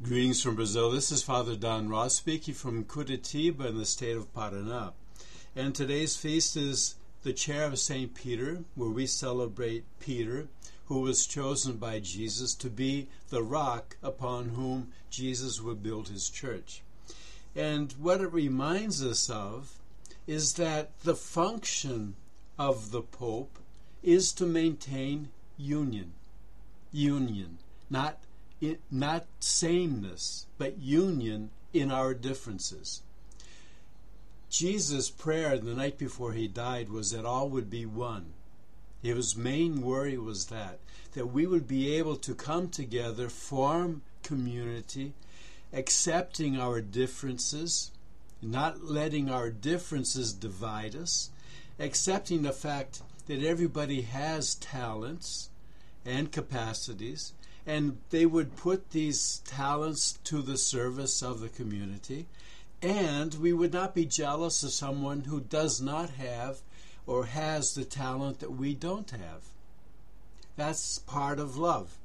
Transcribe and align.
Greetings 0.00 0.40
from 0.40 0.54
Brazil. 0.54 0.92
This 0.92 1.10
is 1.10 1.24
Father 1.24 1.56
Don 1.56 1.88
Roth 1.88 2.12
speaking 2.12 2.54
from 2.54 2.84
Curitiba 2.84 3.66
in 3.66 3.78
the 3.78 3.84
state 3.84 4.16
of 4.16 4.32
Paraná. 4.32 4.92
And 5.56 5.74
today's 5.74 6.16
feast 6.16 6.56
is 6.56 6.94
the 7.24 7.32
chair 7.32 7.64
of 7.64 7.80
St. 7.80 8.14
Peter, 8.14 8.62
where 8.76 8.90
we 8.90 9.06
celebrate 9.06 9.82
Peter, 9.98 10.46
who 10.86 11.00
was 11.00 11.26
chosen 11.26 11.78
by 11.78 11.98
Jesus 11.98 12.54
to 12.54 12.70
be 12.70 13.08
the 13.30 13.42
rock 13.42 13.96
upon 14.00 14.50
whom 14.50 14.92
Jesus 15.10 15.60
would 15.60 15.82
build 15.82 16.10
his 16.10 16.30
church. 16.30 16.82
And 17.56 17.92
what 17.98 18.20
it 18.20 18.32
reminds 18.32 19.04
us 19.04 19.28
of 19.28 19.80
is 20.28 20.54
that 20.54 20.96
the 21.00 21.16
function 21.16 22.14
of 22.56 22.92
the 22.92 23.02
Pope 23.02 23.58
is 24.04 24.30
to 24.34 24.46
maintain 24.46 25.30
union. 25.56 26.12
Union, 26.92 27.58
not 27.90 28.20
it, 28.60 28.80
not 28.90 29.26
sameness, 29.40 30.46
but 30.58 30.78
union 30.78 31.50
in 31.72 31.90
our 31.90 32.14
differences. 32.14 33.02
Jesus' 34.50 35.10
prayer 35.10 35.58
the 35.58 35.74
night 35.74 35.98
before 35.98 36.32
he 36.32 36.48
died 36.48 36.88
was 36.88 37.10
that 37.10 37.24
all 37.24 37.48
would 37.50 37.70
be 37.70 37.84
one. 37.84 38.32
His 39.02 39.36
main 39.36 39.82
worry 39.82 40.18
was 40.18 40.46
that, 40.46 40.80
that 41.12 41.26
we 41.26 41.46
would 41.46 41.68
be 41.68 41.94
able 41.94 42.16
to 42.16 42.34
come 42.34 42.68
together, 42.68 43.28
form 43.28 44.02
community, 44.22 45.12
accepting 45.72 46.58
our 46.58 46.80
differences, 46.80 47.90
not 48.40 48.82
letting 48.84 49.30
our 49.30 49.50
differences 49.50 50.32
divide 50.32 50.96
us, 50.96 51.30
accepting 51.78 52.42
the 52.42 52.52
fact 52.52 53.02
that 53.26 53.42
everybody 53.42 54.02
has 54.02 54.54
talents 54.56 55.50
and 56.08 56.32
capacities, 56.32 57.34
and 57.66 57.98
they 58.08 58.24
would 58.24 58.56
put 58.56 58.90
these 58.90 59.42
talents 59.44 60.18
to 60.24 60.40
the 60.40 60.56
service 60.56 61.22
of 61.22 61.40
the 61.40 61.50
community. 61.50 62.26
And 62.80 63.34
we 63.34 63.52
would 63.52 63.72
not 63.72 63.94
be 63.94 64.06
jealous 64.06 64.62
of 64.62 64.72
someone 64.72 65.22
who 65.22 65.40
does 65.40 65.80
not 65.80 66.10
have 66.10 66.60
or 67.06 67.26
has 67.26 67.74
the 67.74 67.84
talent 67.84 68.40
that 68.40 68.52
we 68.52 68.74
don't 68.74 69.10
have. 69.10 69.42
That's 70.56 70.98
part 70.98 71.38
of 71.38 71.56
love. 71.56 71.98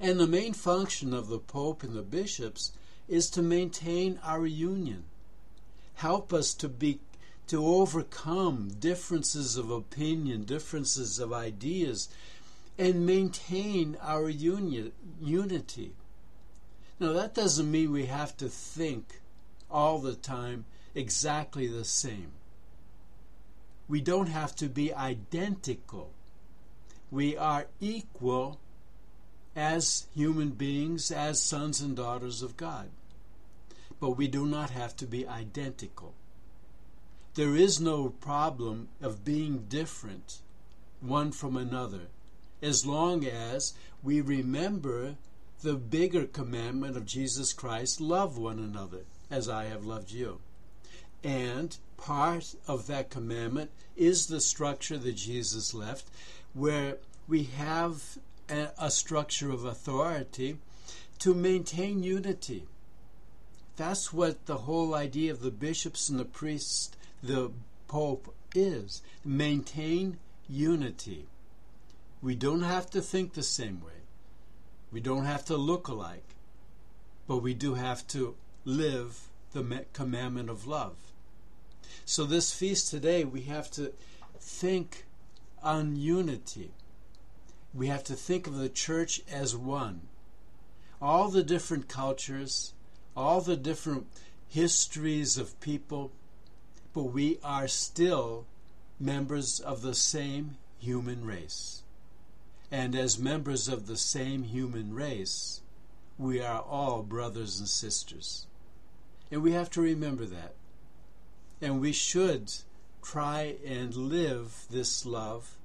And 0.00 0.18
the 0.18 0.26
main 0.26 0.54
function 0.54 1.12
of 1.12 1.28
the 1.28 1.38
Pope 1.38 1.82
and 1.82 1.94
the 1.94 2.02
bishops 2.02 2.72
is 3.08 3.28
to 3.30 3.42
maintain 3.42 4.18
our 4.24 4.46
union, 4.46 5.04
help 5.96 6.32
us 6.32 6.54
to 6.54 6.68
be 6.68 7.00
to 7.48 7.64
overcome 7.64 8.68
differences 8.78 9.56
of 9.56 9.70
opinion, 9.70 10.44
differences 10.44 11.18
of 11.18 11.32
ideas, 11.32 12.08
and 12.78 13.04
maintain 13.04 13.96
our 14.00 14.28
unity. 14.28 15.92
Now, 17.00 17.12
that 17.12 17.34
doesn't 17.34 17.70
mean 17.70 17.90
we 17.90 18.06
have 18.06 18.36
to 18.36 18.48
think 18.48 19.20
all 19.70 19.98
the 19.98 20.14
time 20.14 20.64
exactly 20.94 21.66
the 21.66 21.84
same. 21.84 22.32
We 23.88 24.00
don't 24.00 24.28
have 24.28 24.54
to 24.56 24.68
be 24.68 24.94
identical. 24.94 26.10
We 27.10 27.36
are 27.36 27.66
equal 27.80 28.60
as 29.56 30.06
human 30.14 30.50
beings, 30.50 31.10
as 31.10 31.42
sons 31.42 31.80
and 31.80 31.96
daughters 31.96 32.42
of 32.42 32.56
God. 32.56 32.90
But 33.98 34.10
we 34.10 34.28
do 34.28 34.46
not 34.46 34.70
have 34.70 34.96
to 34.98 35.06
be 35.06 35.26
identical. 35.26 36.14
There 37.34 37.56
is 37.56 37.80
no 37.80 38.10
problem 38.10 38.88
of 39.00 39.24
being 39.24 39.64
different 39.68 40.38
one 41.00 41.32
from 41.32 41.56
another 41.56 42.08
as 42.62 42.84
long 42.84 43.24
as 43.24 43.74
we 44.02 44.20
remember 44.20 45.16
the 45.62 45.74
bigger 45.74 46.24
commandment 46.24 46.96
of 46.96 47.06
Jesus 47.06 47.52
Christ 47.52 48.00
love 48.00 48.38
one 48.38 48.58
another 48.58 49.02
as 49.30 49.48
I 49.48 49.64
have 49.66 49.84
loved 49.84 50.12
you. 50.12 50.40
And 51.24 51.76
part 51.96 52.54
of 52.66 52.86
that 52.86 53.10
commandment 53.10 53.70
is 53.96 54.26
the 54.26 54.40
structure 54.40 54.98
that 54.98 55.14
Jesus 55.14 55.74
left, 55.74 56.06
where 56.54 56.98
we 57.26 57.44
have 57.44 58.18
a, 58.48 58.90
structure 58.90 59.50
of 59.50 59.64
authority 59.64 60.58
to 61.18 61.34
maintain 61.34 62.02
unity. 62.02 62.64
That's 63.76 64.12
what 64.12 64.46
the 64.46 64.58
whole 64.58 64.94
idea 64.94 65.32
of 65.32 65.40
the 65.40 65.50
bishops 65.50 66.08
and 66.08 66.18
the 66.18 66.24
priests, 66.24 66.90
the 67.22 67.50
Pope, 67.88 68.34
is 68.54 69.02
maintain 69.24 70.18
unity. 70.48 71.26
We 72.20 72.34
don't 72.34 72.62
have 72.62 72.90
to 72.90 73.00
think 73.00 73.32
the 73.32 73.42
same 73.42 73.80
way. 73.80 74.02
We 74.90 75.00
don't 75.00 75.24
have 75.24 75.44
to 75.46 75.56
look 75.56 75.88
alike. 75.88 76.34
But 77.26 77.38
we 77.38 77.54
do 77.54 77.74
have 77.74 78.06
to 78.08 78.34
live 78.64 79.28
the 79.52 79.84
commandment 79.92 80.50
of 80.50 80.66
love. 80.66 80.96
So, 82.04 82.24
this 82.24 82.52
feast 82.52 82.90
today, 82.90 83.24
we 83.24 83.42
have 83.42 83.70
to 83.72 83.92
think 84.40 85.04
on 85.62 85.96
unity. 85.96 86.72
We 87.74 87.88
have 87.88 88.04
to 88.04 88.14
think 88.14 88.46
of 88.46 88.56
the 88.56 88.68
church 88.68 89.20
as 89.30 89.54
one. 89.54 90.08
All 91.00 91.28
the 91.28 91.42
different 91.42 91.88
cultures, 91.88 92.72
all 93.16 93.40
the 93.40 93.56
different 93.56 94.06
histories 94.48 95.36
of 95.36 95.60
people, 95.60 96.10
but 96.94 97.04
we 97.04 97.38
are 97.44 97.68
still 97.68 98.46
members 98.98 99.60
of 99.60 99.82
the 99.82 99.94
same 99.94 100.56
human 100.78 101.24
race. 101.24 101.82
And 102.70 102.94
as 102.94 103.18
members 103.18 103.68
of 103.68 103.86
the 103.86 103.96
same 103.96 104.42
human 104.42 104.94
race, 104.94 105.62
we 106.18 106.40
are 106.40 106.60
all 106.60 107.02
brothers 107.02 107.58
and 107.58 107.68
sisters. 107.68 108.46
And 109.30 109.42
we 109.42 109.52
have 109.52 109.70
to 109.70 109.80
remember 109.80 110.26
that. 110.26 110.54
And 111.60 111.80
we 111.80 111.92
should 111.92 112.52
try 113.02 113.56
and 113.66 113.94
live 113.94 114.66
this 114.70 115.06
love 115.06 115.56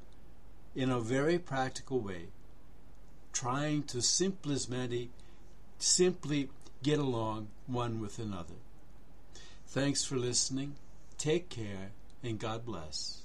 in 0.75 0.89
a 0.89 0.99
very 0.99 1.37
practical 1.37 1.99
way, 1.99 2.27
trying 3.31 3.83
to 3.83 4.01
simply, 4.01 4.57
many, 4.69 5.09
simply 5.77 6.49
get 6.81 6.99
along 6.99 7.47
one 7.67 7.99
with 7.99 8.17
another. 8.17 8.55
Thanks 9.67 10.03
for 10.03 10.17
listening. 10.17 10.75
Take 11.17 11.49
care 11.49 11.91
and 12.23 12.39
God 12.39 12.65
bless. 12.65 13.22